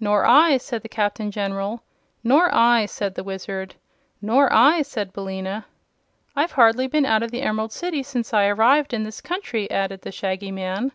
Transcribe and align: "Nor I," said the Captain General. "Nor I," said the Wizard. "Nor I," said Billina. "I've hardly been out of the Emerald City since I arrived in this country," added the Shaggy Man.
"Nor 0.00 0.24
I," 0.24 0.56
said 0.56 0.80
the 0.80 0.88
Captain 0.88 1.30
General. 1.30 1.82
"Nor 2.24 2.48
I," 2.50 2.86
said 2.86 3.14
the 3.14 3.22
Wizard. 3.22 3.74
"Nor 4.22 4.50
I," 4.50 4.80
said 4.80 5.12
Billina. 5.12 5.66
"I've 6.34 6.52
hardly 6.52 6.86
been 6.86 7.04
out 7.04 7.22
of 7.22 7.30
the 7.30 7.42
Emerald 7.42 7.72
City 7.72 8.02
since 8.02 8.32
I 8.32 8.46
arrived 8.46 8.94
in 8.94 9.02
this 9.02 9.20
country," 9.20 9.70
added 9.70 10.00
the 10.00 10.12
Shaggy 10.12 10.50
Man. 10.50 10.92